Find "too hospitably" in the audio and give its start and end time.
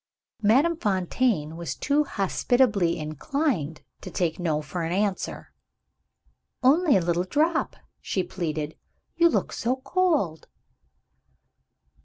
1.75-2.97